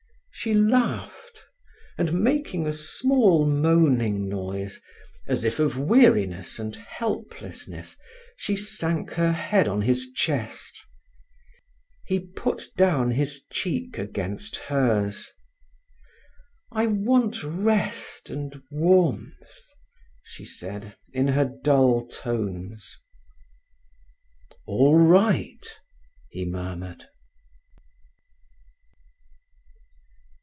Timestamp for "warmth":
18.71-19.61